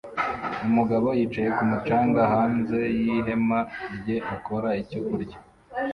Umugabo 0.67 1.07
yicaye 1.19 1.49
ku 1.57 1.63
mucanga 1.69 2.21
hanze 2.33 2.79
y'ihema 2.99 3.59
rye 3.97 4.17
akora 4.35 4.69
icyo 4.81 4.99
kurya 5.07 5.37